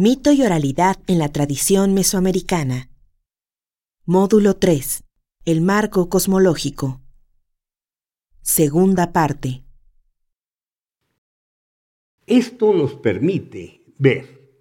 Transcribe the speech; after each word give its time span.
Mito 0.00 0.30
y 0.30 0.44
oralidad 0.44 0.94
en 1.08 1.18
la 1.18 1.32
tradición 1.32 1.92
mesoamericana. 1.92 2.88
Módulo 4.04 4.54
3. 4.54 5.02
El 5.44 5.60
marco 5.60 6.08
cosmológico. 6.08 7.00
Segunda 8.40 9.12
parte. 9.12 9.64
Esto 12.28 12.72
nos 12.72 12.94
permite 12.94 13.82
ver 13.98 14.52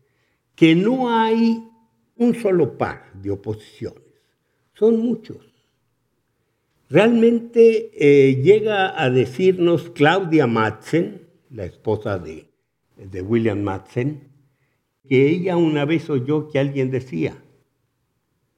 que 0.55 0.73
no 0.73 1.15
hay 1.15 1.69
un 2.15 2.33
solo 2.33 2.75
par 2.75 3.13
de 3.21 3.29
oposiciones, 3.29 4.01
son 4.73 4.97
muchos. 4.99 5.45
Realmente 6.89 7.91
eh, 7.93 8.41
llega 8.41 8.99
a 8.99 9.11
decirnos 9.11 9.91
Claudia 9.91 10.47
Madsen, 10.47 11.27
la 11.51 11.65
esposa 11.65 12.17
de, 12.17 12.49
de 12.95 13.21
William 13.21 13.61
Madsen, 13.61 14.35
que 15.07 15.29
ella 15.29 15.57
una 15.57 15.85
vez 15.85 16.09
oyó 16.09 16.47
que 16.49 16.59
alguien 16.59 16.91
decía, 16.91 17.41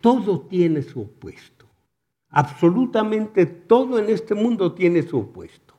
todo 0.02 0.42
tiene 0.42 0.82
su 0.82 1.02
opuesto, 1.02 1.68
absolutamente 2.30 3.46
todo 3.46 4.00
en 4.00 4.10
este 4.10 4.36
mundo 4.36 4.74
tiene 4.74 5.04
su 5.04 5.20
opuesto, 5.20 5.76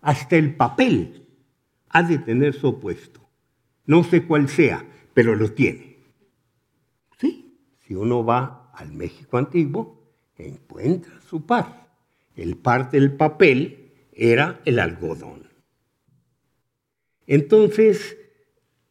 hasta 0.00 0.36
el 0.36 0.54
papel 0.54 1.26
ha 1.88 2.02
de 2.02 2.18
tener 2.18 2.54
su 2.54 2.68
opuesto, 2.68 3.20
no 3.86 4.04
sé 4.04 4.26
cuál 4.26 4.48
sea, 4.48 4.84
pero 5.14 5.34
lo 5.34 5.52
tiene. 5.52 5.96
Sí, 7.18 7.58
si 7.80 7.94
uno 7.94 8.24
va 8.24 8.70
al 8.74 8.92
México 8.92 9.38
antiguo, 9.38 9.98
encuentra 10.36 11.20
su 11.22 11.44
par. 11.44 11.88
El 12.36 12.56
par 12.56 12.90
del 12.90 13.12
papel 13.16 13.92
era 14.12 14.60
el 14.64 14.78
algodón. 14.78 15.48
Entonces 17.26 18.16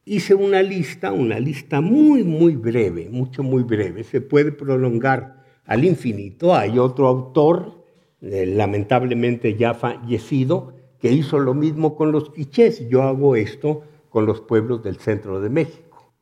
hice 0.07 0.33
una 0.33 0.63
lista, 0.63 1.11
una 1.11 1.39
lista 1.39 1.81
muy, 1.81 2.23
muy 2.23 2.55
breve, 2.55 3.09
mucho, 3.09 3.43
muy 3.43 3.63
breve. 3.63 4.03
Se 4.03 4.21
puede 4.21 4.51
prolongar 4.51 5.43
al 5.65 5.83
infinito. 5.83 6.55
Hay 6.55 6.79
otro 6.79 7.07
autor, 7.07 7.83
eh, 8.21 8.45
lamentablemente 8.45 9.55
ya 9.55 9.73
fallecido, 9.73 10.73
que 10.99 11.11
hizo 11.11 11.39
lo 11.39 11.53
mismo 11.53 11.95
con 11.95 12.11
los 12.11 12.31
quichés. 12.31 12.87
Yo 12.87 13.03
hago 13.03 13.35
esto 13.35 13.83
con 14.09 14.25
los 14.25 14.41
pueblos 14.41 14.81
del 14.81 14.95
centro 14.95 15.41
de 15.41 15.49
México. 15.49 16.13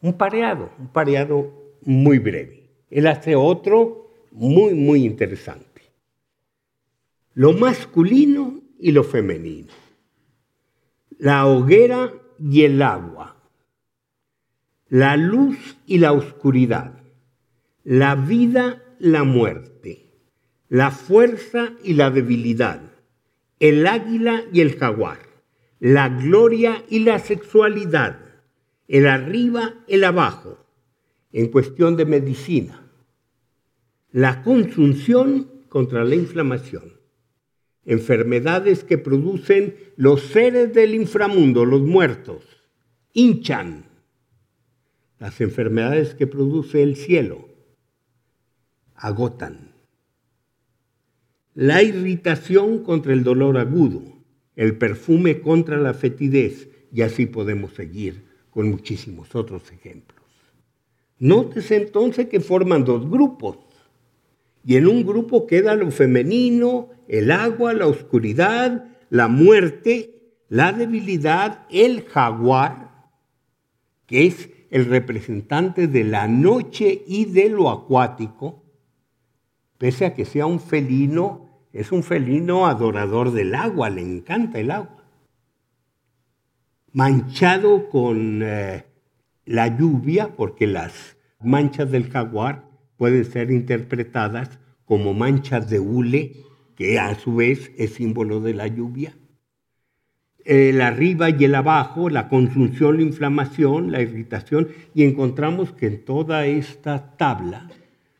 Un 0.00 0.12
pareado, 0.12 0.70
un 0.78 0.88
pareado 0.88 1.50
muy 1.82 2.18
breve. 2.18 2.70
Él 2.88 3.08
hace 3.08 3.34
otro 3.34 4.12
muy, 4.30 4.74
muy 4.74 5.04
interesante. 5.04 5.82
Lo 7.34 7.52
masculino 7.52 8.60
y 8.78 8.92
lo 8.92 9.02
femenino. 9.02 9.72
La 11.18 11.46
hoguera 11.46 12.12
y 12.38 12.62
el 12.62 12.82
agua. 12.82 13.36
La 14.88 15.16
luz 15.16 15.76
y 15.86 15.98
la 15.98 16.12
oscuridad. 16.12 17.02
La 17.84 18.14
vida, 18.14 18.82
la 18.98 19.24
muerte. 19.24 20.12
La 20.68 20.90
fuerza 20.90 21.72
y 21.82 21.94
la 21.94 22.10
debilidad. 22.10 22.82
El 23.60 23.86
águila 23.86 24.44
y 24.52 24.60
el 24.60 24.76
jaguar. 24.76 25.18
La 25.78 26.08
gloria 26.08 26.84
y 26.88 27.00
la 27.00 27.18
sexualidad. 27.18 28.20
El 28.88 29.06
arriba, 29.06 29.74
el 29.88 30.04
abajo. 30.04 30.58
En 31.32 31.48
cuestión 31.48 31.96
de 31.96 32.06
medicina 32.06 32.86
la 34.16 34.42
consunción 34.42 35.64
contra 35.68 36.02
la 36.02 36.14
inflamación. 36.14 36.95
Enfermedades 37.86 38.84
que 38.84 38.98
producen 38.98 39.76
los 39.96 40.20
seres 40.22 40.74
del 40.74 40.94
inframundo, 40.94 41.64
los 41.64 41.80
muertos, 41.80 42.44
hinchan. 43.12 43.86
Las 45.18 45.40
enfermedades 45.40 46.14
que 46.14 46.26
produce 46.26 46.82
el 46.82 46.96
cielo 46.96 47.48
agotan. 48.96 49.72
La 51.54 51.82
irritación 51.82 52.82
contra 52.82 53.12
el 53.12 53.22
dolor 53.22 53.56
agudo, 53.56 54.02
el 54.56 54.76
perfume 54.76 55.40
contra 55.40 55.78
la 55.78 55.94
fetidez, 55.94 56.68
y 56.92 57.02
así 57.02 57.26
podemos 57.26 57.72
seguir 57.74 58.24
con 58.50 58.68
muchísimos 58.68 59.34
otros 59.34 59.70
ejemplos. 59.70 60.20
Nótese 61.18 61.76
entonces 61.76 62.26
que 62.26 62.40
forman 62.40 62.84
dos 62.84 63.08
grupos 63.08 63.58
y 64.64 64.76
en 64.76 64.86
un 64.88 65.06
grupo 65.06 65.46
queda 65.46 65.76
lo 65.76 65.90
femenino, 65.90 66.90
el 67.08 67.30
agua, 67.30 67.72
la 67.72 67.86
oscuridad, 67.86 68.84
la 69.10 69.28
muerte, 69.28 70.16
la 70.48 70.72
debilidad, 70.72 71.66
el 71.70 72.04
jaguar, 72.04 73.10
que 74.06 74.26
es 74.26 74.50
el 74.70 74.86
representante 74.86 75.86
de 75.86 76.04
la 76.04 76.28
noche 76.28 77.02
y 77.06 77.26
de 77.26 77.48
lo 77.48 77.70
acuático, 77.70 78.64
pese 79.78 80.06
a 80.06 80.14
que 80.14 80.24
sea 80.24 80.46
un 80.46 80.60
felino, 80.60 81.66
es 81.72 81.92
un 81.92 82.02
felino 82.02 82.66
adorador 82.66 83.32
del 83.32 83.54
agua, 83.54 83.90
le 83.90 84.02
encanta 84.02 84.58
el 84.58 84.70
agua. 84.70 85.04
Manchado 86.92 87.90
con 87.90 88.42
eh, 88.42 88.84
la 89.44 89.76
lluvia, 89.76 90.34
porque 90.36 90.66
las 90.66 91.16
manchas 91.40 91.90
del 91.90 92.10
jaguar 92.10 92.64
pueden 92.96 93.24
ser 93.24 93.50
interpretadas 93.50 94.58
como 94.86 95.12
manchas 95.12 95.68
de 95.68 95.80
hule, 95.80 96.44
que 96.76 96.98
a 96.98 97.14
su 97.14 97.34
vez 97.34 97.72
es 97.76 97.94
símbolo 97.94 98.40
de 98.40 98.54
la 98.54 98.66
lluvia. 98.66 99.16
El 100.44 100.80
arriba 100.80 101.30
y 101.30 101.44
el 101.44 101.54
abajo, 101.56 102.08
la 102.08 102.28
consunción, 102.28 102.98
la 102.98 103.02
inflamación, 103.02 103.90
la 103.90 104.02
irritación, 104.02 104.68
y 104.94 105.02
encontramos 105.02 105.72
que 105.72 105.86
en 105.86 106.04
toda 106.04 106.46
esta 106.46 107.16
tabla, 107.16 107.68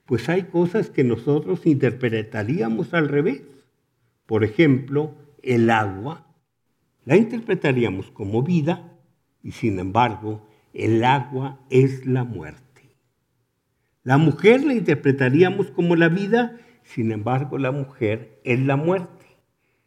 pues 0.06 0.28
hay 0.28 0.44
cosas 0.44 0.90
que 0.90 1.04
nosotros 1.04 1.66
interpretaríamos 1.66 2.94
al 2.94 3.08
revés. 3.08 3.42
Por 4.24 4.42
ejemplo, 4.42 5.14
el 5.42 5.70
agua, 5.70 6.26
la 7.04 7.16
interpretaríamos 7.16 8.10
como 8.10 8.42
vida, 8.42 8.98
y 9.42 9.52
sin 9.52 9.78
embargo, 9.78 10.48
el 10.72 11.04
agua 11.04 11.60
es 11.70 12.06
la 12.06 12.24
muerte. 12.24 12.62
La 14.02 14.18
mujer 14.18 14.64
la 14.64 14.74
interpretaríamos 14.74 15.70
como 15.70 15.94
la 15.94 16.08
vida, 16.08 16.58
sin 16.86 17.12
embargo 17.12 17.58
la 17.58 17.70
mujer 17.70 18.40
es 18.44 18.60
la 18.60 18.76
muerte. 18.76 19.26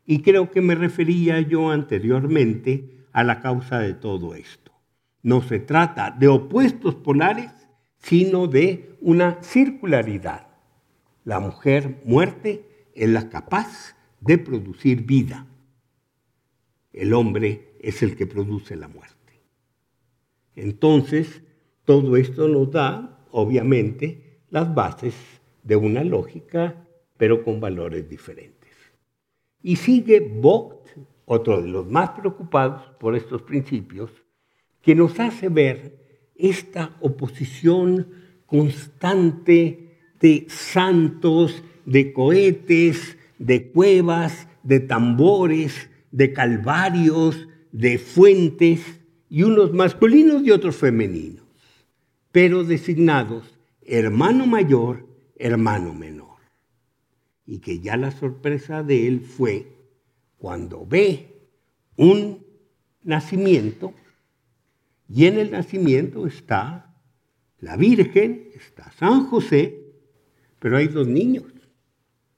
Y 0.06 0.22
creo 0.22 0.52
que 0.52 0.62
me 0.62 0.76
refería 0.76 1.40
yo 1.42 1.70
anteriormente 1.70 3.06
a 3.12 3.24
la 3.24 3.42
causa 3.42 3.80
de 3.80 3.94
todo 3.94 4.36
esto. 4.36 4.72
No 5.22 5.42
se 5.42 5.59
trata 5.59 6.12
de 6.12 6.28
opuestos 6.28 6.96
polares, 6.96 7.52
sino 7.98 8.48
de 8.48 8.96
una 9.02 9.44
circularidad. 9.44 10.48
La 11.24 11.40
mujer 11.40 12.02
muerte 12.06 12.88
es 12.96 13.09
la 13.09 13.30
capaz 13.30 13.96
de 14.22 14.38
producir 14.38 15.06
vida. 15.06 15.46
El 16.94 17.14
hombre 17.14 17.76
es 17.82 18.02
el 18.02 18.16
que 18.16 18.26
produce 18.26 18.76
la 18.76 18.88
muerte. 18.88 19.16
Entonces, 20.56 21.42
todo 21.86 22.18
esto 22.18 22.48
nos 22.48 22.72
da 22.72 23.20
obviamente, 23.32 24.42
las 24.50 24.74
bases 24.74 25.16
de 25.64 25.76
una 25.76 26.04
lógica, 26.04 26.88
pero 27.19 27.44
con 27.44 27.59
valores 27.59 28.09
diferentes. 28.09 28.72
Y 29.62 29.75
sigue 29.75 30.19
Vogt, 30.19 30.88
otro 31.25 31.62
de 31.62 31.68
los 31.68 31.85
más 31.88 32.09
preocupados 32.12 32.81
por 33.00 33.16
estos 33.16 33.44
principios, 33.44 34.09
que 34.81 34.96
nos 34.96 35.19
hace 35.19 35.50
ver 35.50 36.25
esta 36.35 36.97
oposición 37.02 38.08
constante 38.47 39.97
de 40.19 40.47
santos, 40.47 41.61
de 41.85 42.14
cohetes, 42.14 43.16
de 43.38 43.70
cuevas, 43.70 44.47
de 44.64 44.79
tambores, 44.79 45.91
de 46.09 46.34
calvarios, 46.34 47.47
de 47.72 47.99
fuentes, 47.99 48.99
y 49.29 49.44
unos 49.44 49.73
masculinos 49.73 50.41
y 50.44 50.49
otros 50.49 50.76
femeninos 50.78 51.46
pero 52.32 52.64
designados 52.64 53.59
hermano 53.85 54.46
mayor, 54.46 55.08
hermano 55.35 55.94
menor. 55.94 56.28
Y 57.49 57.61
que 57.61 57.79
ya 57.79 57.97
la 57.97 58.11
sorpresa 58.11 58.84
de 58.84 59.07
él 59.07 59.22
fue 59.22 59.66
cuando 60.37 60.85
ve 60.85 61.47
un 61.97 62.46
nacimiento 63.01 63.91
y 65.09 65.25
en 65.25 65.40
el 65.40 65.49
nacimiento 65.49 66.28
está 66.28 66.96
la 67.59 67.75
Virgen, 67.75 68.51
está 68.53 68.91
San 68.91 69.25
José, 69.25 69.81
pero 70.59 70.78
hay 70.78 70.90
dos 70.90 71.07
niños. 71.07 71.51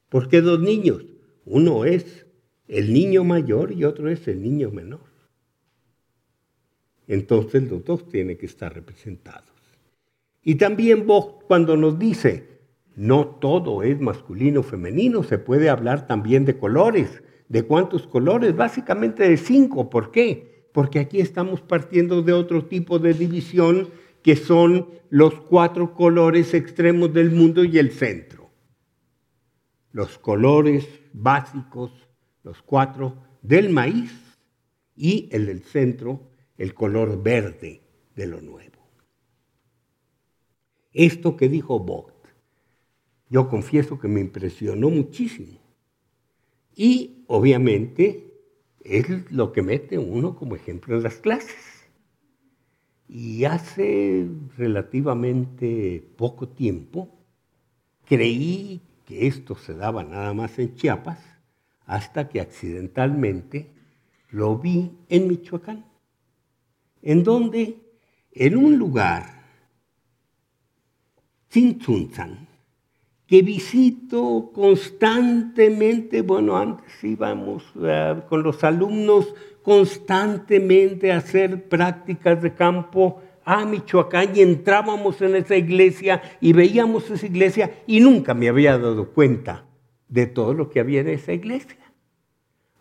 ¿Por 0.07 0.29
qué 0.29 0.39
dos 0.39 0.61
niños? 0.61 1.03
Uno 1.43 1.83
es 1.83 2.25
el 2.69 2.93
niño 2.93 3.25
mayor 3.25 3.73
y 3.73 3.83
otro 3.83 4.09
es 4.09 4.25
el 4.29 4.41
niño 4.41 4.71
menor. 4.71 5.11
Entonces 7.05 7.69
los 7.69 7.83
dos 7.83 8.07
tienen 8.07 8.37
que 8.37 8.45
estar 8.45 8.73
representados. 8.73 9.51
Y 10.41 10.55
también 10.55 11.05
cuando 11.05 11.75
nos 11.75 11.99
dice, 11.99 12.50
no 13.01 13.25
todo 13.25 13.81
es 13.81 13.99
masculino 13.99 14.59
o 14.59 14.63
femenino, 14.63 15.23
se 15.23 15.39
puede 15.39 15.71
hablar 15.71 16.05
también 16.05 16.45
de 16.45 16.59
colores. 16.59 17.23
¿De 17.49 17.63
cuántos 17.63 18.05
colores? 18.05 18.55
Básicamente 18.55 19.27
de 19.27 19.37
cinco. 19.37 19.89
¿Por 19.89 20.11
qué? 20.11 20.69
Porque 20.71 20.99
aquí 20.99 21.19
estamos 21.19 21.61
partiendo 21.61 22.21
de 22.21 22.33
otro 22.33 22.67
tipo 22.67 22.99
de 22.99 23.15
división 23.15 23.89
que 24.21 24.35
son 24.35 24.87
los 25.09 25.33
cuatro 25.33 25.95
colores 25.95 26.53
extremos 26.53 27.11
del 27.11 27.31
mundo 27.31 27.63
y 27.63 27.79
el 27.79 27.89
centro. 27.89 28.51
Los 29.91 30.19
colores 30.19 30.87
básicos, 31.11 31.91
los 32.43 32.61
cuatro 32.61 33.15
del 33.41 33.71
maíz 33.71 34.13
y 34.95 35.27
el 35.31 35.47
del 35.47 35.63
centro, 35.63 36.29
el 36.55 36.75
color 36.75 37.23
verde 37.23 37.81
de 38.15 38.27
lo 38.27 38.41
nuevo. 38.41 38.87
Esto 40.93 41.35
que 41.35 41.49
dijo 41.49 41.79
Vogt, 41.79 42.10
yo 43.31 43.47
confieso 43.47 43.97
que 43.97 44.09
me 44.09 44.19
impresionó 44.19 44.89
muchísimo. 44.89 45.57
Y 46.75 47.23
obviamente 47.27 48.29
es 48.81 49.31
lo 49.31 49.53
que 49.53 49.61
mete 49.61 49.97
uno 49.97 50.35
como 50.35 50.57
ejemplo 50.57 50.97
en 50.97 51.03
las 51.03 51.15
clases. 51.15 51.89
Y 53.07 53.45
hace 53.45 54.27
relativamente 54.57 56.05
poco 56.17 56.49
tiempo 56.49 57.07
creí 58.05 58.81
que 59.05 59.27
esto 59.27 59.55
se 59.55 59.75
daba 59.75 60.03
nada 60.03 60.33
más 60.33 60.59
en 60.59 60.75
Chiapas 60.75 61.19
hasta 61.85 62.27
que 62.27 62.41
accidentalmente 62.41 63.71
lo 64.29 64.57
vi 64.57 64.91
en 65.07 65.29
Michoacán, 65.29 65.85
en 67.01 67.23
donde 67.23 67.77
en 68.33 68.57
un 68.57 68.77
lugar, 68.77 69.41
Tzintzuntzan, 71.47 72.50
que 73.31 73.41
visito 73.43 74.51
constantemente, 74.53 76.21
bueno, 76.21 76.57
antes 76.57 77.01
íbamos 77.01 77.63
eh, 77.81 78.21
con 78.27 78.43
los 78.43 78.61
alumnos 78.65 79.33
constantemente 79.63 81.13
a 81.13 81.19
hacer 81.19 81.69
prácticas 81.69 82.41
de 82.41 82.53
campo 82.53 83.21
a 83.45 83.63
Michoacán 83.63 84.35
y 84.35 84.41
entrábamos 84.41 85.21
en 85.21 85.37
esa 85.37 85.55
iglesia 85.55 86.21
y 86.41 86.51
veíamos 86.51 87.09
esa 87.09 87.25
iglesia 87.25 87.71
y 87.87 88.01
nunca 88.01 88.33
me 88.33 88.49
había 88.49 88.77
dado 88.77 89.13
cuenta 89.13 89.63
de 90.09 90.27
todo 90.27 90.53
lo 90.53 90.69
que 90.69 90.81
había 90.81 90.99
en 90.99 91.07
esa 91.07 91.31
iglesia. 91.31 91.79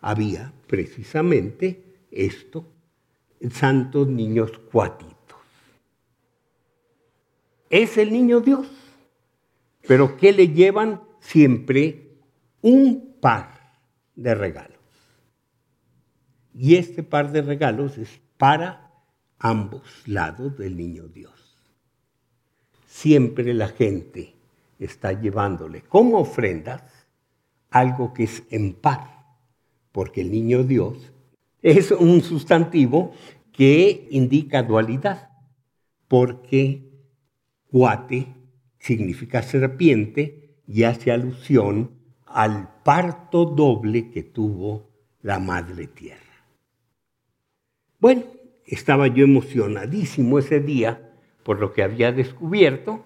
Había 0.01 0.51
precisamente 0.67 1.81
esto, 2.11 2.65
santos 3.51 4.05
niños 4.05 4.51
cuatitos. 4.69 5.15
Es 7.69 7.97
el 7.97 8.11
niño 8.11 8.41
Dios 8.41 8.67
pero 9.91 10.15
¿qué 10.15 10.31
le 10.31 10.47
llevan 10.47 11.01
siempre 11.19 12.15
un 12.61 13.17
par 13.19 13.59
de 14.15 14.33
regalos. 14.33 14.79
Y 16.53 16.75
este 16.75 17.03
par 17.03 17.33
de 17.33 17.41
regalos 17.41 17.97
es 17.97 18.21
para 18.37 18.89
ambos 19.37 19.83
lados 20.05 20.57
del 20.57 20.77
niño 20.77 21.09
Dios. 21.09 21.57
Siempre 22.87 23.53
la 23.53 23.67
gente 23.67 24.33
está 24.79 25.11
llevándole 25.11 25.81
como 25.81 26.19
ofrendas 26.19 26.83
algo 27.69 28.13
que 28.13 28.23
es 28.23 28.43
en 28.49 28.75
par, 28.75 29.25
porque 29.91 30.21
el 30.21 30.31
niño 30.31 30.63
Dios 30.63 31.11
es 31.61 31.91
un 31.91 32.21
sustantivo 32.21 33.11
que 33.51 34.07
indica 34.09 34.63
dualidad, 34.63 35.31
porque 36.07 36.89
cuate 37.69 38.39
significa 38.81 39.43
serpiente 39.43 40.55
y 40.67 40.83
hace 40.83 41.11
alusión 41.11 41.91
al 42.25 42.81
parto 42.83 43.45
doble 43.45 44.09
que 44.09 44.23
tuvo 44.23 44.89
la 45.21 45.39
Madre 45.39 45.85
Tierra. 45.85 46.19
Bueno, 47.99 48.23
estaba 48.65 49.07
yo 49.07 49.23
emocionadísimo 49.23 50.39
ese 50.39 50.59
día 50.59 51.13
por 51.43 51.59
lo 51.59 51.73
que 51.73 51.83
había 51.83 52.11
descubierto 52.11 53.05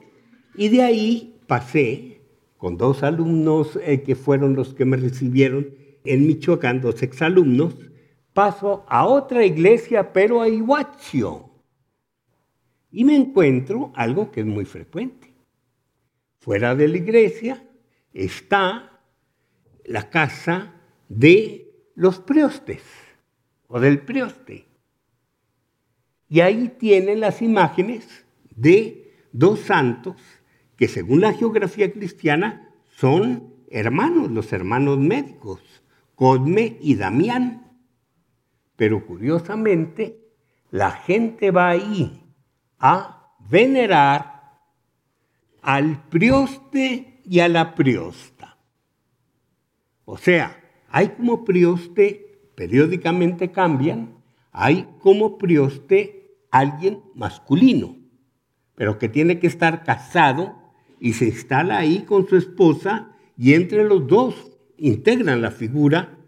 y 0.56 0.70
de 0.70 0.82
ahí 0.82 1.36
pasé 1.46 2.22
con 2.58 2.78
dos 2.78 3.04
alumnos 3.04 3.78
eh, 3.84 4.02
que 4.02 4.16
fueron 4.16 4.56
los 4.56 4.74
que 4.74 4.86
me 4.86 4.96
recibieron 4.96 5.76
en 6.06 6.26
Michoacán, 6.26 6.80
dos 6.80 7.04
exalumnos, 7.04 7.76
paso 8.32 8.86
a 8.88 9.06
otra 9.06 9.44
iglesia, 9.44 10.14
pero 10.14 10.42
a 10.42 10.48
Iguazio. 10.48 11.50
Y 12.92 13.04
me 13.04 13.18
encuentro 13.18 13.92
algo 13.96 14.32
que 14.32 14.42
es 14.42 14.46
muy 14.46 14.64
frecuente 14.64 15.25
fuera 16.46 16.76
de 16.76 16.88
la 16.88 16.98
iglesia, 16.98 17.64
está 18.14 19.02
la 19.84 20.12
casa 20.12 20.76
de 21.10 21.74
los 21.96 22.20
priostes 22.20 22.84
o 23.66 23.80
del 23.80 24.02
prioste. 24.02 24.68
Y 26.30 26.42
ahí 26.42 26.76
tienen 26.78 27.20
las 27.20 27.42
imágenes 27.42 28.28
de 28.56 29.12
dos 29.32 29.62
santos 29.62 30.22
que 30.78 30.88
según 30.88 31.22
la 31.22 31.34
geografía 31.34 31.92
cristiana 31.92 32.70
son 32.96 33.56
hermanos, 33.72 34.30
los 34.30 34.54
hermanos 34.54 35.00
médicos, 35.00 35.62
Cosme 36.14 36.78
y 36.80 36.94
Damián. 36.94 37.76
Pero 38.76 39.04
curiosamente, 39.04 40.20
la 40.70 40.92
gente 40.92 41.50
va 41.50 41.70
ahí 41.70 42.22
a 42.78 43.34
venerar 43.40 44.35
al 45.66 46.08
prioste 46.10 47.22
y 47.26 47.40
a 47.40 47.50
la 47.50 47.74
priosta. 47.74 48.60
O 50.06 50.16
sea, 50.16 50.64
hay 50.90 51.10
como 51.10 51.44
prioste, 51.44 52.52
periódicamente 52.54 53.52
cambian, 53.52 54.24
hay 54.52 54.88
como 55.00 55.40
prioste 55.40 56.38
alguien 56.52 57.02
masculino, 57.16 57.98
pero 58.76 59.00
que 59.00 59.10
tiene 59.10 59.40
que 59.40 59.48
estar 59.48 59.84
casado 59.84 60.56
y 61.00 61.14
se 61.14 61.26
instala 61.26 61.80
ahí 61.80 62.04
con 62.04 62.28
su 62.28 62.38
esposa 62.38 63.18
y 63.36 63.56
entre 63.56 63.86
los 63.86 64.06
dos 64.06 64.52
integran 64.78 65.42
la 65.42 65.50
figura 65.50 66.20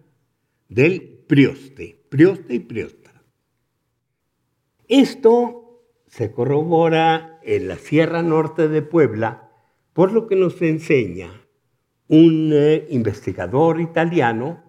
del 0.68 1.26
prioste, 1.28 2.04
prioste 2.10 2.56
y 2.56 2.60
priosta. 2.60 3.24
Esto 4.88 5.84
se 6.08 6.32
corrobora 6.32 7.37
en 7.48 7.70
la 7.70 7.78
Sierra 7.78 8.22
Norte 8.22 8.68
de 8.68 8.82
Puebla 8.82 9.50
por 9.94 10.12
lo 10.12 10.28
que 10.28 10.36
nos 10.36 10.62
enseña 10.62 11.32
un 12.08 12.52
eh, 12.54 12.86
investigador 12.90 13.82
italiano, 13.82 14.64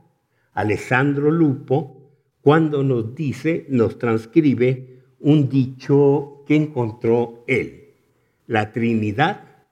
Alessandro 0.54 1.30
Lupo, 1.30 2.10
cuando 2.40 2.82
nos 2.82 3.14
dice, 3.14 3.66
nos 3.68 3.98
transcribe 3.98 5.02
un 5.18 5.48
dicho 5.48 6.44
que 6.46 6.56
encontró 6.56 7.44
él. 7.46 7.94
La 8.46 8.72
Trinidad, 8.72 9.66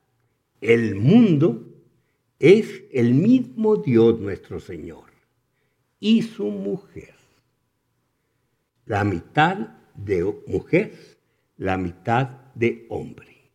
el 0.61 0.97
mundo, 0.97 1.63
es 2.39 2.83
el 2.93 3.15
mismo 3.15 3.77
Dios 3.77 4.21
nuestro 4.21 4.61
Señor 4.61 5.11
y 5.99 6.23
su 6.23 6.47
mujer. 6.47 7.15
La 8.85 9.05
mitad 9.05 9.57
de 9.95 10.23
mujer 10.47 11.17
la 11.57 11.77
mitad 11.77 12.29
de 12.57 12.87
hombre. 12.89 13.51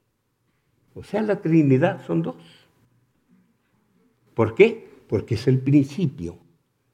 O 0.94 1.04
sea, 1.04 1.22
la 1.22 1.42
Trinidad 1.42 2.06
son 2.06 2.22
dos. 2.22 2.36
¿Por 4.34 4.56
qué? 4.56 4.90
Porque 5.10 5.36
es 5.36 5.48
el 5.48 5.60
principio 5.60 6.38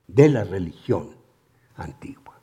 de 0.08 0.30
la 0.30 0.44
religión 0.44 1.16
antigua. 1.76 2.42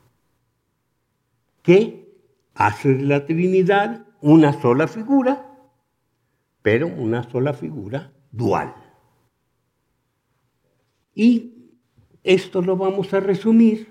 ¿Qué 1.61 2.05
hace 2.53 2.93
de 2.93 3.03
la 3.03 3.25
Trinidad 3.25 4.05
una 4.21 4.59
sola 4.59 4.87
figura, 4.87 5.51
pero 6.61 6.87
una 6.87 7.29
sola 7.29 7.53
figura 7.53 8.11
dual. 8.31 8.73
Y 11.13 11.53
esto 12.23 12.61
lo 12.61 12.75
vamos 12.75 13.13
a 13.13 13.19
resumir 13.19 13.87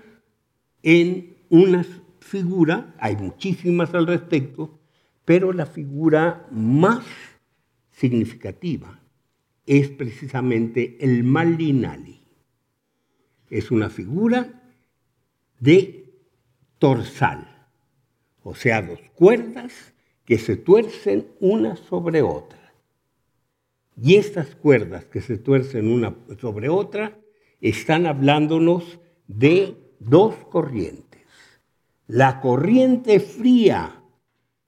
en 0.83 1.37
unas 1.49 1.87
figura, 2.19 2.95
hay 2.99 3.15
muchísimas 3.15 3.93
al 3.93 4.07
respecto, 4.07 4.79
pero 5.25 5.51
la 5.51 5.65
figura 5.65 6.47
más 6.51 7.05
significativa 7.91 8.99
es 9.65 9.89
precisamente 9.89 10.97
el 10.99 11.23
Malinali. 11.23 12.21
Es 13.49 13.71
una 13.71 13.89
figura 13.89 14.63
de 15.59 16.13
torsal, 16.77 17.67
o 18.43 18.53
sea, 18.53 18.81
dos 18.81 18.99
cuerdas 19.15 19.93
que 20.25 20.37
se 20.37 20.55
tuercen 20.55 21.27
una 21.39 21.75
sobre 21.75 22.21
otra. 22.21 22.73
Y 23.99 24.15
estas 24.15 24.55
cuerdas 24.55 25.05
que 25.05 25.21
se 25.21 25.37
tuercen 25.37 25.87
una 25.87 26.15
sobre 26.39 26.69
otra 26.69 27.17
están 27.61 28.05
hablándonos 28.05 28.99
de 29.27 29.75
dos 29.99 30.35
corrientes 30.49 31.05
la 32.07 32.39
corriente 32.39 33.19
fría 33.19 34.01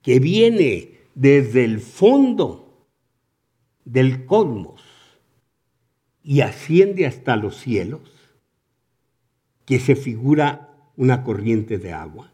que 0.08 0.22
viene 0.22 0.92
desde 1.16 1.66
el 1.66 1.82
fondo 1.82 2.88
del 3.84 4.26
cosmos 4.26 4.82
y 6.24 6.40
asciende 6.40 7.06
hasta 7.06 7.36
los 7.36 7.58
cielos, 7.58 8.10
que 9.66 9.82
se 9.82 9.98
figura 9.98 10.94
una 10.96 11.26
corriente 11.26 11.78
de 11.78 11.92
agua, 11.92 12.34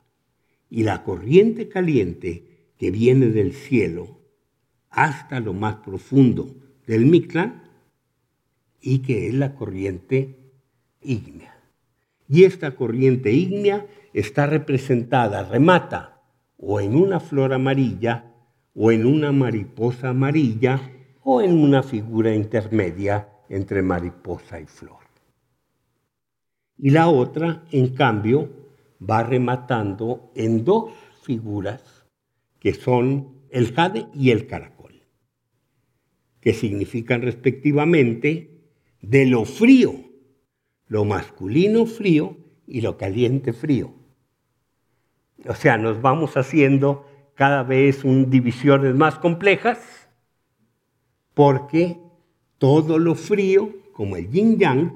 y 0.69 0.83
la 0.83 1.03
corriente 1.03 1.67
caliente 1.67 2.69
que 2.77 2.91
viene 2.91 3.29
del 3.29 3.53
cielo 3.53 4.19
hasta 4.91 5.39
lo 5.39 5.53
más 5.53 5.77
profundo 5.77 6.55
del 6.85 7.07
Mictlán 7.07 7.71
y 8.81 8.99
que 8.99 9.29
es 9.29 9.33
la 9.33 9.55
corriente 9.55 10.37
ígnea. 11.01 11.59
Y 12.29 12.43
esta 12.43 12.75
corriente 12.75 13.31
ígnea 13.31 13.87
está 14.13 14.45
representada, 14.45 15.43
remata, 15.43 16.12
o 16.65 16.79
en 16.79 16.95
una 16.95 17.19
flor 17.19 17.53
amarilla, 17.53 18.31
o 18.73 18.91
en 18.91 19.05
una 19.05 19.31
mariposa 19.31 20.09
amarilla, 20.09 20.91
o 21.21 21.41
en 21.41 21.59
una 21.59 21.83
figura 21.83 22.33
intermedia 22.33 23.29
entre 23.49 23.81
mariposa 23.81 24.61
y 24.61 24.65
flor. 24.65 25.03
Y 26.77 26.89
la 26.91 27.09
otra, 27.09 27.65
en 27.71 27.93
cambio, 27.93 28.49
va 28.99 29.23
rematando 29.23 30.31
en 30.35 30.63
dos 30.63 30.91
figuras 31.21 32.05
que 32.59 32.73
son 32.73 33.43
el 33.49 33.73
jade 33.73 34.07
y 34.13 34.31
el 34.31 34.47
caracol, 34.47 35.01
que 36.39 36.53
significan 36.53 37.21
respectivamente 37.21 38.71
de 39.01 39.25
lo 39.25 39.43
frío, 39.43 39.93
lo 40.87 41.03
masculino 41.03 41.85
frío 41.85 42.37
y 42.65 42.81
lo 42.81 42.97
caliente 42.97 43.51
frío. 43.51 44.02
O 45.47 45.55
sea, 45.55 45.77
nos 45.77 46.01
vamos 46.01 46.37
haciendo 46.37 47.05
cada 47.35 47.63
vez 47.63 48.03
un, 48.03 48.29
divisiones 48.29 48.95
más 48.95 49.17
complejas 49.19 50.07
porque 51.33 51.97
todo 52.57 52.99
lo 52.99 53.15
frío, 53.15 53.69
como 53.93 54.15
el 54.15 54.29
yin 54.29 54.57
yang, 54.57 54.93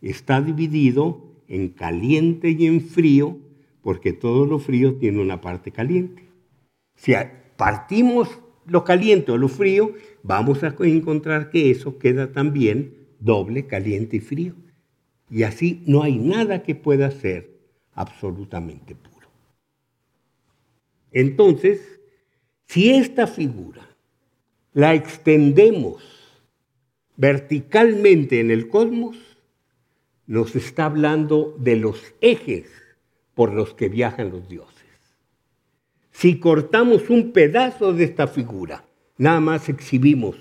está 0.00 0.40
dividido 0.40 1.30
en 1.48 1.68
caliente 1.68 2.50
y 2.50 2.66
en 2.66 2.80
frío, 2.80 3.36
porque 3.82 4.12
todo 4.12 4.46
lo 4.46 4.58
frío 4.58 4.94
tiene 4.94 5.20
una 5.20 5.40
parte 5.40 5.72
caliente. 5.72 6.22
Si 6.94 7.12
partimos 7.56 8.40
lo 8.66 8.84
caliente 8.84 9.32
o 9.32 9.36
lo 9.36 9.48
frío, 9.48 9.94
vamos 10.22 10.62
a 10.62 10.74
encontrar 10.80 11.50
que 11.50 11.70
eso 11.70 11.98
queda 11.98 12.32
también 12.32 12.94
doble, 13.18 13.66
caliente 13.66 14.18
y 14.18 14.20
frío. 14.20 14.54
Y 15.30 15.42
así 15.42 15.82
no 15.86 16.02
hay 16.02 16.18
nada 16.18 16.62
que 16.62 16.74
pueda 16.74 17.10
ser 17.10 17.50
absolutamente 17.94 18.94
puro. 18.94 19.09
Entonces, 21.12 22.00
si 22.66 22.90
esta 22.90 23.26
figura 23.26 23.88
la 24.72 24.94
extendemos 24.94 26.02
verticalmente 27.16 28.40
en 28.40 28.50
el 28.50 28.68
cosmos, 28.68 29.16
nos 30.26 30.54
está 30.54 30.84
hablando 30.84 31.56
de 31.58 31.76
los 31.76 32.14
ejes 32.20 32.70
por 33.34 33.52
los 33.52 33.74
que 33.74 33.88
viajan 33.88 34.30
los 34.30 34.48
dioses. 34.48 34.86
Si 36.12 36.38
cortamos 36.38 37.10
un 37.10 37.32
pedazo 37.32 37.92
de 37.92 38.04
esta 38.04 38.26
figura, 38.26 38.84
nada 39.18 39.40
más 39.40 39.68
exhibimos 39.68 40.36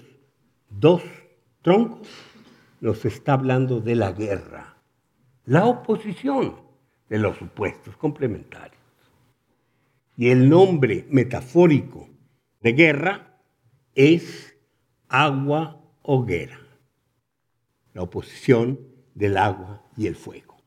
dos 0.69 1.01
troncos, 1.61 2.07
nos 2.81 3.03
está 3.05 3.33
hablando 3.33 3.81
de 3.81 3.95
la 3.95 4.11
guerra, 4.11 4.77
la 5.45 5.65
oposición 5.65 6.55
de 7.09 7.17
los 7.17 7.37
supuestos 7.37 7.97
complementarios. 7.97 8.78
Y 10.19 10.31
el 10.31 10.49
nombre 10.49 11.07
metafórico 11.09 12.09
de 12.59 12.73
guerra 12.73 13.39
es 13.95 14.53
agua 15.07 15.81
hoguera, 16.01 16.59
la 17.93 18.01
oposición 18.01 18.81
del 19.15 19.37
agua 19.37 19.81
y 19.95 20.07
el 20.07 20.17
fuego. 20.17 20.57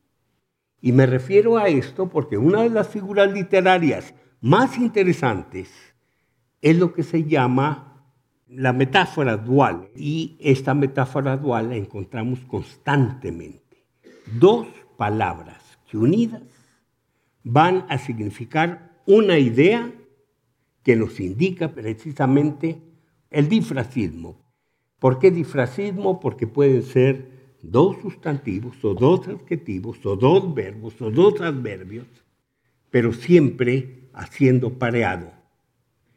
Y 0.81 0.93
me 0.93 1.05
refiero 1.05 1.59
a 1.59 1.69
esto 1.69 2.09
porque 2.09 2.39
una 2.39 2.63
de 2.63 2.71
las 2.71 2.89
figuras 2.89 3.31
literarias 3.31 4.15
más 4.41 4.79
interesantes 4.79 5.71
es 6.63 6.79
lo 6.79 6.95
que 6.95 7.03
se 7.03 7.25
llama 7.25 8.07
la 8.49 8.73
metáfora 8.73 9.37
dual. 9.37 9.91
Y 9.95 10.39
esta 10.41 10.73
metáfora 10.73 11.37
dual 11.37 11.69
la 11.69 11.77
encontramos 11.77 12.39
constantemente. 12.47 13.85
Dos 14.33 14.67
palabras 14.97 15.79
que 15.91 15.99
unidas 15.99 16.41
van 17.45 17.85
a 17.91 17.99
significar 17.99 18.92
una 19.07 19.39
idea 19.39 19.93
que 20.83 20.97
nos 20.97 21.21
indica 21.21 21.73
precisamente 21.73 22.79
el 23.31 23.49
difracismo. 23.49 24.41
¿Por 24.99 25.19
qué 25.19 25.31
difracismo? 25.31 26.21
Porque 26.21 26.47
pueden 26.47 26.83
ser 26.83 27.31
dos 27.63 27.97
sustantivos 28.03 28.85
o 28.85 28.95
dos 28.95 29.27
adjetivos 29.29 30.05
o 30.05 30.17
dos 30.17 30.55
verbos 30.55 31.01
o 31.01 31.11
dos 31.11 31.41
adverbios, 31.41 32.07
pero 32.91 33.13
siempre 33.13 34.09
haciendo 34.13 34.79
pareado. 34.79 35.33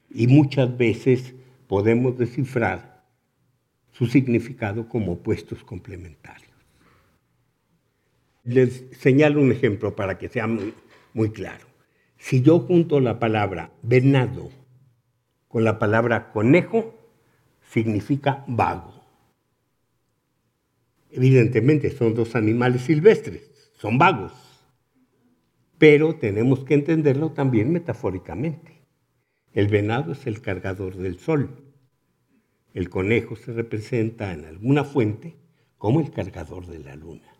Y 0.10 0.28
muchas 0.28 0.76
veces 0.78 1.34
podemos 1.68 2.18
descifrar 2.18 3.04
su 3.92 4.08
significado 4.08 4.90
como 4.90 5.14
opuestos 5.14 5.64
complementarios. 5.64 6.52
Les 8.44 8.86
señalo 9.00 9.42
un 9.42 9.52
ejemplo 9.52 9.96
para 9.96 10.18
que 10.18 10.30
sea 10.30 10.48
muy, 10.48 10.74
muy 11.14 11.30
claro. 11.32 11.65
Si 12.26 12.42
yo 12.42 12.62
junto 12.62 13.00
la 13.00 13.20
palabra 13.20 13.72
venado 13.84 14.50
con 15.48 15.64
la 15.64 15.78
palabra 15.78 16.32
conejo, 16.32 16.96
significa 17.70 18.44
vago. 18.48 19.00
Evidentemente 21.12 21.92
son 21.92 22.16
dos 22.16 22.36
animales 22.36 22.82
silvestres, 22.82 23.70
son 23.74 24.00
vagos, 24.00 24.34
pero 25.78 26.16
tenemos 26.16 26.64
que 26.64 26.74
entenderlo 26.74 27.34
también 27.34 27.72
metafóricamente. 27.72 28.82
El 29.54 29.68
venado 29.68 30.14
es 30.14 30.26
el 30.26 30.42
cargador 30.42 30.96
del 30.96 31.20
sol. 31.20 31.76
El 32.74 32.90
conejo 32.90 33.36
se 33.36 33.54
representa 33.54 34.34
en 34.34 34.46
alguna 34.46 34.84
fuente 34.84 35.36
como 35.78 36.00
el 36.00 36.10
cargador 36.10 36.66
de 36.66 36.80
la 36.80 36.96
luna. 36.96 37.38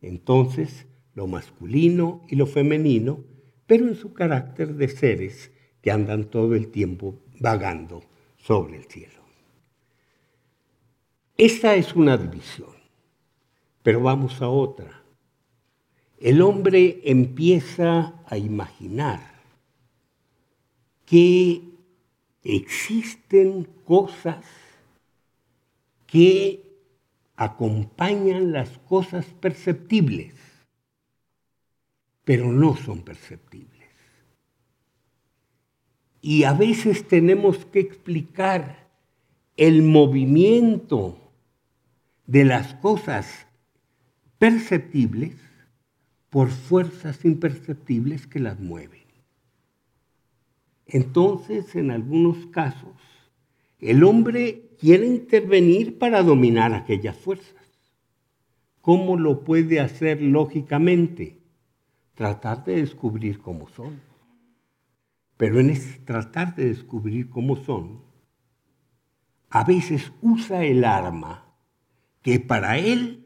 Entonces, 0.00 0.88
lo 1.14 1.28
masculino 1.28 2.26
y 2.28 2.34
lo 2.34 2.46
femenino, 2.46 3.30
pero 3.66 3.88
en 3.88 3.96
su 3.96 4.12
carácter 4.12 4.74
de 4.74 4.88
seres 4.88 5.50
que 5.80 5.90
andan 5.90 6.24
todo 6.24 6.54
el 6.54 6.70
tiempo 6.70 7.18
vagando 7.40 8.02
sobre 8.36 8.76
el 8.76 8.84
cielo. 8.84 9.22
Esta 11.36 11.74
es 11.74 11.94
una 11.94 12.16
división, 12.16 12.74
pero 13.82 14.00
vamos 14.00 14.40
a 14.42 14.48
otra. 14.48 15.02
El 16.18 16.40
hombre 16.40 17.00
empieza 17.04 18.14
a 18.26 18.36
imaginar 18.36 19.20
que 21.04 21.62
existen 22.44 23.64
cosas 23.84 24.44
que 26.06 26.62
acompañan 27.36 28.52
las 28.52 28.78
cosas 28.78 29.26
perceptibles, 29.40 30.34
pero 32.24 32.52
no 32.52 32.76
son 32.76 33.02
perceptibles. 33.02 33.88
Y 36.20 36.44
a 36.44 36.52
veces 36.52 37.08
tenemos 37.08 37.64
que 37.66 37.80
explicar 37.80 38.88
el 39.56 39.82
movimiento 39.82 41.18
de 42.26 42.44
las 42.44 42.74
cosas 42.74 43.46
perceptibles 44.38 45.36
por 46.30 46.48
fuerzas 46.50 47.24
imperceptibles 47.24 48.26
que 48.26 48.40
las 48.40 48.58
mueven. 48.58 49.02
Entonces, 50.86 51.74
en 51.74 51.90
algunos 51.90 52.46
casos, 52.46 52.96
el 53.80 54.04
hombre 54.04 54.70
quiere 54.78 55.06
intervenir 55.06 55.98
para 55.98 56.22
dominar 56.22 56.72
aquellas 56.72 57.16
fuerzas. 57.16 57.62
¿Cómo 58.80 59.16
lo 59.16 59.44
puede 59.44 59.80
hacer 59.80 60.22
lógicamente? 60.22 61.41
Tratar 62.14 62.64
de 62.64 62.76
descubrir 62.76 63.40
cómo 63.40 63.68
son. 63.68 64.00
Pero 65.36 65.60
en 65.60 65.70
ese 65.70 65.98
tratar 66.00 66.54
de 66.54 66.66
descubrir 66.66 67.30
cómo 67.30 67.56
son, 67.56 68.02
a 69.50 69.64
veces 69.64 70.12
usa 70.22 70.64
el 70.64 70.84
arma 70.84 71.46
que 72.22 72.38
para 72.40 72.78
él 72.78 73.22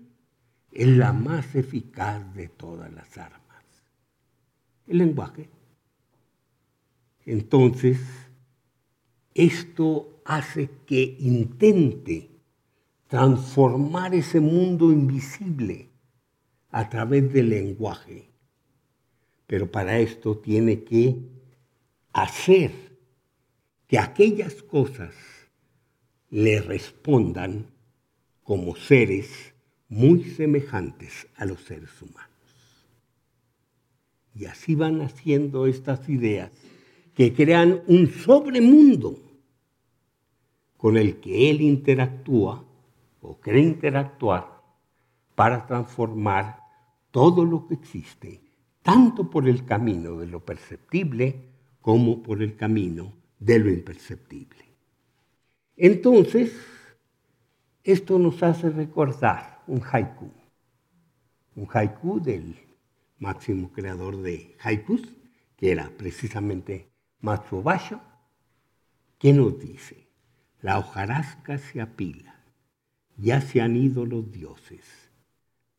es 0.72 0.88
la 0.88 1.12
más 1.12 1.54
eficaz 1.54 2.34
de 2.34 2.48
todas 2.48 2.92
las 2.92 3.16
armas. 3.16 3.64
El 4.86 4.98
lenguaje. 4.98 5.48
Entonces, 7.24 8.00
esto 9.34 10.20
hace 10.24 10.70
que 10.86 11.16
intente 11.20 12.30
transformar 13.06 14.14
ese 14.14 14.40
mundo 14.40 14.90
invisible 14.92 15.90
a 16.70 16.88
través 16.88 17.32
del 17.32 17.50
lenguaje. 17.50 18.30
Pero 19.46 19.70
para 19.70 19.98
esto 19.98 20.38
tiene 20.38 20.82
que 20.82 21.16
hacer 22.12 22.72
que 23.86 23.98
aquellas 23.98 24.62
cosas 24.62 25.14
le 26.30 26.60
respondan 26.60 27.66
como 28.42 28.74
seres 28.76 29.54
muy 29.88 30.24
semejantes 30.24 31.28
a 31.36 31.44
los 31.44 31.60
seres 31.62 31.90
humanos. 32.02 32.30
Y 34.34 34.46
así 34.46 34.74
van 34.74 35.00
haciendo 35.00 35.66
estas 35.66 36.08
ideas 36.08 36.50
que 37.14 37.32
crean 37.32 37.82
un 37.86 38.08
sobremundo 38.08 39.18
con 40.76 40.96
el 40.96 41.18
que 41.20 41.50
él 41.50 41.62
interactúa 41.62 42.64
o 43.22 43.40
cree 43.40 43.62
interactuar 43.62 44.62
para 45.34 45.66
transformar 45.66 46.60
todo 47.10 47.44
lo 47.44 47.66
que 47.66 47.74
existe, 47.74 48.45
tanto 48.86 49.28
por 49.28 49.48
el 49.48 49.64
camino 49.64 50.16
de 50.16 50.28
lo 50.28 50.44
perceptible 50.44 51.34
como 51.80 52.22
por 52.22 52.40
el 52.40 52.54
camino 52.54 53.14
de 53.40 53.58
lo 53.58 53.68
imperceptible. 53.68 54.64
Entonces, 55.76 56.54
esto 57.82 58.16
nos 58.20 58.44
hace 58.44 58.70
recordar 58.70 59.64
un 59.66 59.82
haiku, 59.82 60.30
un 61.56 61.66
haiku 61.68 62.20
del 62.20 62.54
máximo 63.18 63.72
creador 63.72 64.22
de 64.22 64.56
haikus, 64.62 65.02
que 65.56 65.72
era 65.72 65.90
precisamente 65.90 66.88
Matsuo 67.18 67.64
Basho, 67.64 68.00
que 69.18 69.32
nos 69.32 69.58
dice, 69.58 70.12
la 70.60 70.78
hojarasca 70.78 71.58
se 71.58 71.80
apila, 71.80 72.40
ya 73.16 73.40
se 73.40 73.60
han 73.60 73.76
ido 73.76 74.06
los 74.06 74.30
dioses, 74.30 75.10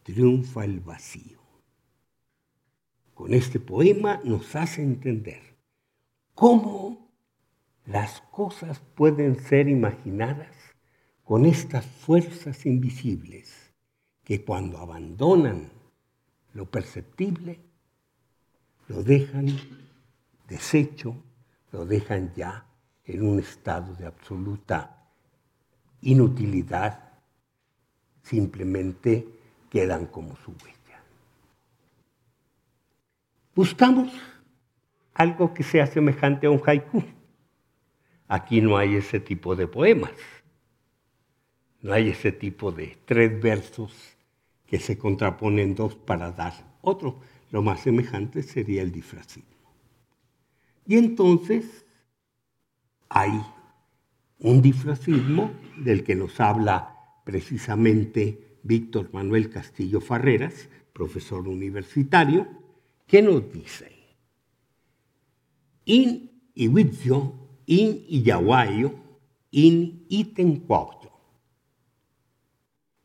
triunfa 0.04 0.66
el 0.66 0.82
vacío. 0.82 1.47
Con 3.18 3.34
este 3.34 3.60
poema 3.60 4.22
nos 4.24 4.56
hace 4.56 4.84
entender 4.84 5.42
cómo 6.36 7.10
las 7.88 8.22
cosas 8.30 8.80
pueden 8.94 9.40
ser 9.40 9.68
imaginadas 9.70 10.56
con 11.24 11.48
estas 11.48 11.84
fuerzas 11.84 12.64
invisibles 12.68 13.74
que 14.24 14.46
cuando 14.46 14.78
abandonan 14.78 15.72
lo 16.54 16.70
perceptible, 16.70 17.60
lo 18.88 19.02
dejan 19.02 19.48
deshecho, 20.48 21.16
lo 21.72 21.88
dejan 21.88 22.32
ya 22.36 22.68
en 23.04 23.28
un 23.28 23.40
estado 23.40 23.96
de 23.96 24.06
absoluta 24.06 25.10
inutilidad, 26.02 27.14
simplemente 28.22 29.28
quedan 29.72 30.06
como 30.06 30.36
su. 30.36 30.54
Buscamos 33.58 34.14
algo 35.16 35.52
que 35.52 35.64
sea 35.64 35.88
semejante 35.88 36.46
a 36.46 36.52
un 36.52 36.62
haiku. 36.64 37.04
Aquí 38.28 38.62
no 38.62 38.78
hay 38.78 38.98
ese 38.98 39.20
tipo 39.20 39.56
de 39.56 39.66
poemas. 39.66 40.12
No 41.82 41.92
hay 41.92 42.10
ese 42.10 42.32
tipo 42.32 42.72
de 42.72 43.00
tres 43.06 43.42
versos 43.42 44.16
que 44.68 44.78
se 44.78 45.00
contraponen 45.00 45.74
dos 45.74 45.96
para 45.96 46.32
dar 46.32 46.54
otro. 46.84 47.20
Lo 47.50 47.64
más 47.64 47.80
semejante 47.80 48.44
sería 48.44 48.84
el 48.84 48.92
disfrazismo. 48.92 49.74
Y 50.86 51.00
entonces 51.00 51.84
hay 53.10 53.42
un 54.38 54.62
disfrazismo 54.62 55.50
del 55.78 56.04
que 56.04 56.14
nos 56.14 56.40
habla 56.40 56.96
precisamente 57.26 58.60
Víctor 58.62 59.10
Manuel 59.14 59.50
Castillo 59.50 60.00
Farreras, 60.00 60.70
profesor 60.94 61.48
universitario, 61.48 62.67
que 63.08 63.22
nos 63.22 63.52
dice, 63.52 63.92
in 65.86 66.30
Iwizio, 66.54 67.34
in 67.66 68.06
Iyahuayo, 68.08 68.94
in 69.52 70.06
Itencuauyo 70.10 71.08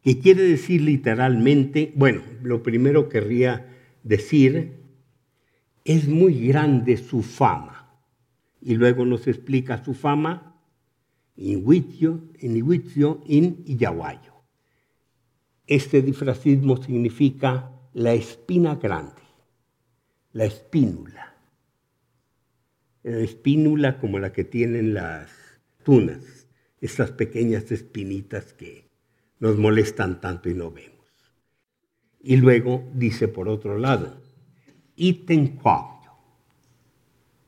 que 0.02 0.18
quiere 0.18 0.42
decir 0.42 0.82
literalmente, 0.82 1.92
bueno, 1.94 2.23
lo 2.42 2.62
primero 2.62 3.08
querría 3.08 3.69
decir, 4.02 4.80
es 5.84 6.08
muy 6.08 6.49
grande 6.49 6.97
su 6.97 7.23
fama. 7.23 7.88
Y 8.60 8.75
luego 8.75 9.04
nos 9.04 9.26
explica 9.26 9.82
su 9.82 9.95
fama 9.95 10.60
in 11.36 11.62
Huitzio, 11.65 12.21
in 12.41 12.56
Ihuitzio, 12.56 13.23
in 13.26 13.62
Iyahuayo. 13.65 14.32
Este 15.67 16.02
disfrazismo 16.02 16.76
significa 16.82 17.71
la 17.95 18.12
espina 18.12 18.75
grande, 18.76 19.22
la 20.32 20.45
espínula. 20.45 21.34
La 23.02 23.18
espínula 23.18 23.99
como 23.99 24.18
la 24.18 24.32
que 24.32 24.45
tienen 24.45 24.95
las 24.95 25.30
tunas, 25.84 26.47
estas 26.80 27.10
pequeñas 27.10 27.71
espinitas 27.73 28.52
que 28.52 28.90
nos 29.40 29.58
molestan 29.58 30.21
tanto 30.21 30.49
y 30.49 30.54
no 30.54 30.71
vemos. 30.71 30.92
Y 32.21 32.36
luego 32.36 32.88
dice 32.95 33.28
por 33.28 33.49
otro 33.49 33.78
lado, 33.78 34.23
itencuayo. 34.95 36.12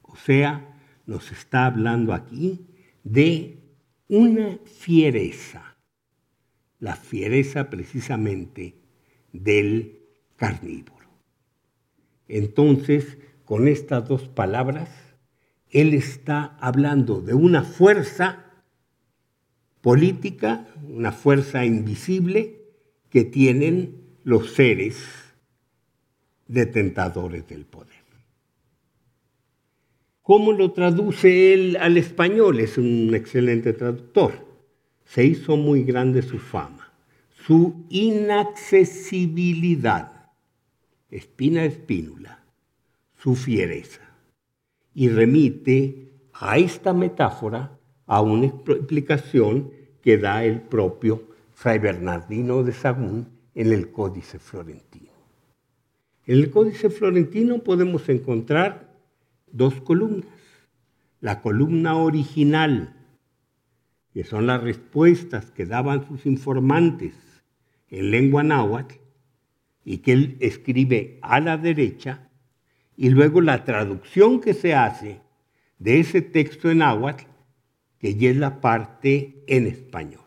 O 0.03 0.17
sea, 0.17 0.77
nos 1.07 1.31
está 1.31 1.67
hablando 1.67 2.13
aquí 2.13 2.67
de 3.05 3.59
una 4.09 4.59
fiereza, 4.65 5.77
la 6.81 6.97
fiereza 6.97 7.71
precisamente 7.71 8.75
del 9.33 10.01
carnívoro. 10.37 11.04
Entonces, 12.29 13.19
con 13.45 13.69
estas 13.69 14.09
dos 14.09 14.29
palabras, 14.29 14.89
él 15.71 15.95
está 15.95 16.57
hablando 16.61 17.21
de 17.21 17.35
una 17.35 17.63
fuerza 17.63 18.45
política, 19.81 20.67
una 20.89 21.13
fuerza 21.13 21.65
invisible 21.65 22.61
que 23.11 23.25
tienen 23.25 24.03
los 24.25 24.55
seres 24.55 24.97
detentadores 26.47 27.47
del 27.49 27.67
poder. 27.67 27.93
¿Cómo 30.23 30.53
lo 30.53 30.73
traduce 30.73 31.53
él 31.53 31.77
al 31.79 31.99
español? 31.99 32.61
Es 32.61 32.79
un 32.79 33.15
excelente 33.15 33.75
traductor. 33.75 34.33
Se 35.05 35.23
hizo 35.23 35.59
muy 35.59 35.85
grande 35.85 36.23
su 36.23 36.39
fama, 36.39 36.95
su 37.47 37.85
inaccesibilidad, 37.91 40.14
espina 41.15 41.65
espínula, 41.65 42.43
su 43.17 43.37
fiereza. 43.37 44.01
Y 44.95 45.09
remite 45.09 46.11
a 46.33 46.59
esta 46.59 46.93
metáfora 46.93 47.79
a 48.07 48.21
una 48.21 48.47
explicación 48.47 49.71
que 50.03 50.19
da 50.19 50.45
el 50.45 50.61
propio 50.61 51.23
Fray 51.53 51.79
Bernardino 51.79 52.65
de 52.65 52.73
Sagún 52.73 53.29
en 53.55 53.73
el 53.73 53.93
Códice 53.93 54.41
Florentino. 54.41 55.13
En 56.27 56.39
el 56.39 56.51
Códice 56.51 56.91
Florentino 56.91 57.63
podemos 57.63 58.09
encontrar 58.09 58.93
dos 59.53 59.81
columnas. 59.81 60.27
La 61.21 61.41
columna 61.41 61.97
original, 61.97 62.97
que 64.13 64.25
son 64.25 64.49
las 64.49 64.63
respuestas 64.63 65.53
que 65.53 65.65
daban 65.65 66.07
sus 66.09 66.27
informantes 66.27 67.15
en 67.89 68.11
lengua 68.11 68.43
náhuatl 68.43 69.04
y 69.85 69.99
que 69.99 70.13
él 70.13 70.37
escribe 70.41 71.19
a 71.23 71.41
la 71.41 71.57
derecha, 71.57 72.31
y 72.97 73.11
luego 73.11 73.41
la 73.41 73.65
traducción 73.65 74.41
que 74.41 74.55
se 74.55 74.75
hace 74.75 75.21
de 75.79 76.01
ese 76.01 76.23
texto 76.23 76.71
en 76.71 76.79
náhuatl 76.79 77.25
que 77.99 78.15
ya 78.15 78.31
es 78.31 78.37
la 78.37 78.61
parte 78.61 79.43
en 79.47 79.67
español. 79.67 80.21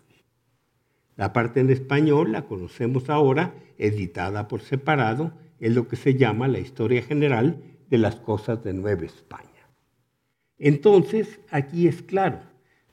La 1.15 1.33
parte 1.33 1.59
en 1.59 1.69
español 1.71 2.31
la 2.31 2.43
conocemos 2.43 3.09
ahora, 3.09 3.55
editada 3.77 4.47
por 4.47 4.61
separado, 4.61 5.33
es 5.59 5.73
lo 5.73 5.87
que 5.87 5.95
se 5.95 6.13
llama 6.13 6.47
la 6.47 6.59
historia 6.59 7.01
general 7.01 7.63
de 7.89 7.97
las 7.97 8.17
cosas 8.17 8.63
de 8.63 8.73
Nueva 8.73 9.05
España. 9.05 9.47
Entonces, 10.59 11.39
aquí 11.49 11.87
es 11.87 12.01
claro, 12.03 12.41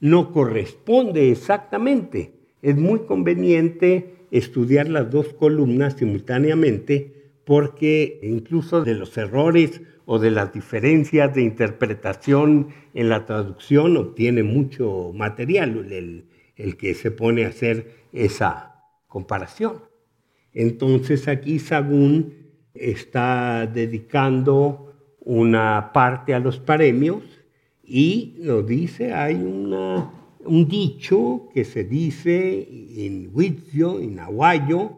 no 0.01 0.33
corresponde 0.33 1.31
exactamente. 1.31 2.35
Es 2.63 2.77
muy 2.77 3.01
conveniente 3.01 4.14
estudiar 4.35 4.89
las 4.89 5.11
dos 5.13 5.33
columnas 5.33 5.95
simultáneamente 5.95 7.31
porque 7.45 8.19
incluso 8.23 8.83
de 8.83 8.95
los 8.95 9.17
errores 9.17 9.81
o 10.07 10.19
de 10.19 10.33
las 10.33 10.53
diferencias 10.53 11.33
de 11.35 11.43
interpretación 11.43 12.69
en 12.95 13.09
la 13.11 13.27
traducción 13.27 13.97
obtiene 13.97 14.43
mucho 14.43 15.13
material 15.15 15.93
el, 15.93 16.25
el 16.57 16.77
que 16.77 16.95
se 16.95 17.13
pone 17.13 17.45
a 17.45 17.49
hacer 17.49 18.07
esa 18.13 18.83
comparación. 19.07 19.83
Entonces 20.53 21.29
aquí 21.29 21.61
Sagún 21.61 22.35
está 22.75 23.71
dedicando 23.73 24.95
una 25.21 25.93
parte 25.93 26.35
a 26.35 26.41
los 26.41 26.59
premios 26.59 27.23
y 27.85 28.35
nos 28.39 28.67
dice, 28.67 29.13
hay 29.13 29.37
una, 29.37 30.11
un 30.47 30.69
dicho 30.69 31.49
que 31.53 31.65
se 31.65 31.85
dice 31.85 32.69
en 32.97 33.31
Huitzio, 33.33 34.01
en 34.01 34.19
Aguayo, 34.19 34.97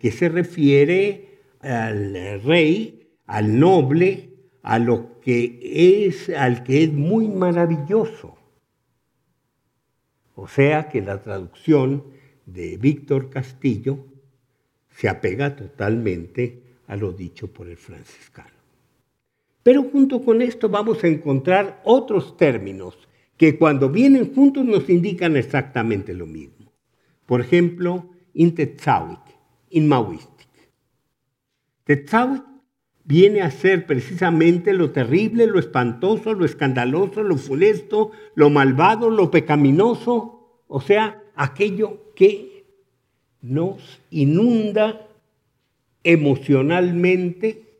que 0.00 0.10
se 0.10 0.28
refiere 0.28 1.38
al 1.60 2.42
rey, 2.42 3.08
al 3.26 3.58
noble, 3.58 4.30
a 4.62 4.78
lo 4.78 5.20
que 5.20 6.06
es, 6.06 6.30
al 6.30 6.62
que 6.62 6.84
es 6.84 6.92
muy 6.92 7.28
maravilloso. 7.28 8.36
O 10.34 10.48
sea 10.48 10.88
que 10.88 11.00
la 11.00 11.22
traducción 11.22 12.04
de 12.46 12.76
Víctor 12.76 13.30
Castillo 13.30 13.98
se 14.90 15.08
apega 15.08 15.56
totalmente 15.56 16.62
a 16.86 16.96
lo 16.96 17.12
dicho 17.12 17.52
por 17.52 17.68
el 17.68 17.76
franciscano. 17.76 18.50
Pero 19.62 19.82
junto 19.84 20.22
con 20.22 20.42
esto 20.42 20.68
vamos 20.68 21.02
a 21.02 21.08
encontrar 21.08 21.80
otros 21.84 22.36
términos 22.36 22.96
que 23.36 23.58
cuando 23.58 23.90
vienen 23.90 24.34
juntos 24.34 24.64
nos 24.64 24.88
indican 24.88 25.36
exactamente 25.36 26.14
lo 26.14 26.26
mismo. 26.26 26.72
Por 27.26 27.40
ejemplo, 27.40 28.10
in 28.34 28.54
Tetzawik, 28.54 29.20
in 29.70 29.88
Maoistic. 29.88 30.48
Tetzawik 31.84 32.42
viene 33.04 33.42
a 33.42 33.50
ser 33.50 33.86
precisamente 33.86 34.72
lo 34.72 34.90
terrible, 34.90 35.46
lo 35.46 35.58
espantoso, 35.58 36.32
lo 36.34 36.44
escandaloso, 36.44 37.22
lo 37.22 37.36
funesto, 37.36 38.12
lo 38.34 38.50
malvado, 38.50 39.10
lo 39.10 39.30
pecaminoso, 39.30 40.62
o 40.66 40.80
sea, 40.80 41.22
aquello 41.34 42.12
que 42.14 42.64
nos 43.42 44.00
inunda 44.10 45.06
emocionalmente 46.02 47.73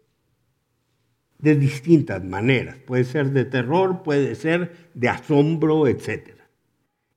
de 1.44 1.54
distintas 1.56 2.24
maneras. 2.24 2.78
Puede 2.86 3.04
ser 3.04 3.30
de 3.32 3.44
terror, 3.44 4.02
puede 4.02 4.34
ser 4.34 4.72
de 4.94 5.10
asombro, 5.10 5.86
etc. 5.86 6.40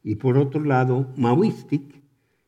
Y 0.04 0.16
por 0.16 0.38
otro 0.38 0.64
lado, 0.64 1.14
maoistic, 1.16 2.04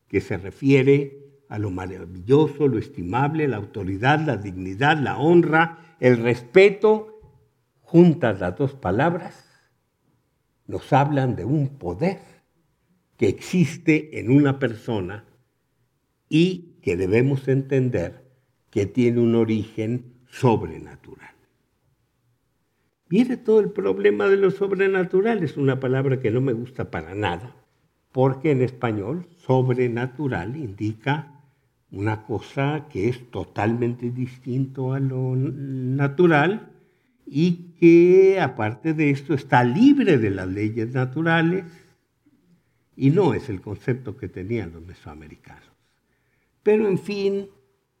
que 0.06 0.20
se 0.20 0.36
refiere 0.36 1.16
a 1.48 1.58
lo 1.58 1.70
maravilloso, 1.70 2.68
lo 2.68 2.78
estimable, 2.78 3.48
la 3.48 3.56
autoridad, 3.56 4.20
la 4.20 4.36
dignidad, 4.36 4.98
la 4.98 5.16
honra, 5.16 5.96
el 6.00 6.18
respeto, 6.18 7.18
juntas 7.80 8.38
las 8.38 8.56
dos 8.56 8.74
palabras, 8.74 9.46
nos 10.66 10.92
hablan 10.92 11.34
de 11.34 11.46
un 11.46 11.78
poder 11.78 12.20
que 13.16 13.28
existe 13.28 14.20
en 14.20 14.30
una 14.30 14.58
persona 14.58 15.24
y 16.28 16.78
que 16.82 16.96
debemos 16.96 17.48
entender 17.48 18.30
que 18.68 18.86
tiene 18.86 19.20
un 19.20 19.34
origen 19.34 20.20
sobrenatural. 20.28 21.29
Viene 23.10 23.36
todo 23.36 23.58
el 23.58 23.70
problema 23.70 24.28
de 24.28 24.36
lo 24.36 24.52
sobrenatural, 24.52 25.42
es 25.42 25.56
una 25.56 25.80
palabra 25.80 26.20
que 26.20 26.30
no 26.30 26.40
me 26.40 26.52
gusta 26.52 26.92
para 26.92 27.12
nada, 27.12 27.56
porque 28.12 28.52
en 28.52 28.62
español 28.62 29.26
sobrenatural 29.36 30.54
indica 30.54 31.42
una 31.90 32.22
cosa 32.24 32.86
que 32.88 33.08
es 33.08 33.28
totalmente 33.32 34.12
distinto 34.12 34.92
a 34.92 35.00
lo 35.00 35.34
natural 35.34 36.70
y 37.26 37.72
que 37.80 38.40
aparte 38.40 38.94
de 38.94 39.10
esto 39.10 39.34
está 39.34 39.64
libre 39.64 40.16
de 40.16 40.30
las 40.30 40.46
leyes 40.46 40.94
naturales 40.94 41.64
y 42.94 43.10
no 43.10 43.34
es 43.34 43.48
el 43.48 43.60
concepto 43.60 44.16
que 44.16 44.28
tenían 44.28 44.72
los 44.72 44.86
mesoamericanos. 44.86 45.68
Pero 46.62 46.86
en 46.86 46.98
fin, 46.98 47.48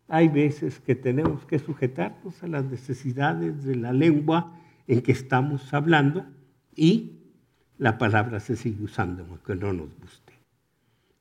hay 0.06 0.28
veces 0.28 0.78
que 0.78 0.94
tenemos 0.94 1.44
que 1.46 1.58
sujetarnos 1.58 2.40
a 2.44 2.46
las 2.46 2.64
necesidades 2.64 3.64
de 3.64 3.74
la 3.74 3.92
lengua 3.92 4.56
en 4.90 5.02
que 5.02 5.12
estamos 5.12 5.72
hablando 5.72 6.26
y 6.74 7.12
la 7.78 7.96
palabra 7.96 8.40
se 8.40 8.56
sigue 8.56 8.82
usando 8.82 9.24
aunque 9.24 9.54
no 9.54 9.72
nos 9.72 9.88
guste. 10.00 10.32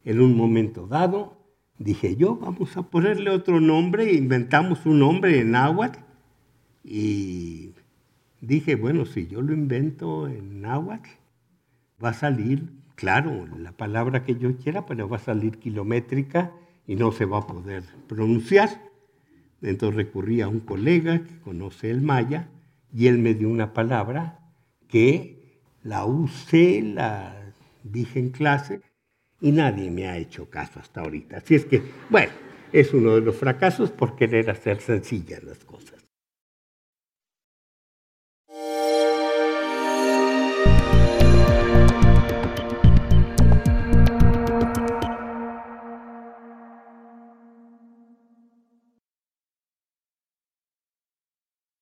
En 0.03 0.21
un 0.21 0.35
momento 0.35 0.87
dado 0.87 1.37
dije 1.77 2.15
yo, 2.15 2.35
vamos 2.35 2.75
a 2.77 2.81
ponerle 2.81 3.29
otro 3.29 3.61
nombre, 3.61 4.11
inventamos 4.13 4.87
un 4.87 4.99
nombre 4.99 5.39
en 5.39 5.51
náhuatl 5.51 5.99
y 6.83 7.73
dije, 8.41 8.73
bueno, 8.73 9.05
si 9.05 9.27
yo 9.27 9.41
lo 9.41 9.53
invento 9.53 10.27
en 10.27 10.61
náhuatl, 10.61 11.09
va 12.03 12.09
a 12.09 12.13
salir, 12.13 12.71
claro, 12.95 13.45
la 13.55 13.73
palabra 13.73 14.23
que 14.23 14.35
yo 14.35 14.57
quiera, 14.57 14.87
pero 14.87 15.07
va 15.07 15.17
a 15.17 15.19
salir 15.19 15.59
kilométrica 15.59 16.51
y 16.87 16.95
no 16.95 17.11
se 17.11 17.25
va 17.25 17.39
a 17.39 17.47
poder 17.47 17.83
pronunciar. 18.07 18.69
Entonces 19.61 19.95
recurrí 19.95 20.41
a 20.41 20.47
un 20.47 20.59
colega 20.59 21.19
que 21.19 21.39
conoce 21.41 21.91
el 21.91 22.01
maya 22.01 22.49
y 22.93 23.07
él 23.07 23.19
me 23.19 23.33
dio 23.33 23.49
una 23.49 23.73
palabra 23.73 24.39
que 24.87 25.61
la 25.83 26.05
usé, 26.05 26.81
la 26.81 27.53
dije 27.83 28.19
en 28.19 28.29
clase 28.29 28.81
y 29.41 29.51
nadie 29.51 29.89
me 29.91 30.07
ha 30.07 30.17
hecho 30.17 30.49
caso 30.49 30.79
hasta 30.79 31.01
ahorita. 31.01 31.37
Así 31.37 31.55
es 31.55 31.65
que, 31.65 31.81
bueno, 32.09 32.31
es 32.71 32.93
uno 32.93 33.15
de 33.15 33.21
los 33.21 33.35
fracasos 33.35 33.91
por 33.91 34.15
querer 34.15 34.49
hacer 34.49 34.81
sencillas 34.81 35.43
las 35.43 35.59
cosas. 35.59 35.98